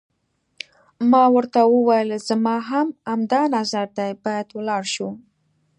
[1.11, 5.07] ما ورته وویل: زما هم همدا نظر دی، باید ولاړ شو.